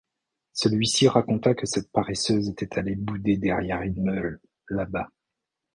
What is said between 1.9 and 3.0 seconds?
paresseuse était allée